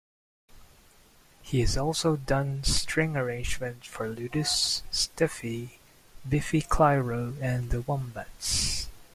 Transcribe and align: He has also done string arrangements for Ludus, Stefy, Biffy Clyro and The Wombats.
He 1.43 1.59
has 1.59 1.77
also 1.77 2.15
done 2.15 2.63
string 2.63 3.15
arrangements 3.15 3.85
for 3.85 4.09
Ludus, 4.09 4.81
Stefy, 4.89 5.77
Biffy 6.27 6.63
Clyro 6.63 7.39
and 7.39 7.69
The 7.69 7.81
Wombats. 7.83 8.89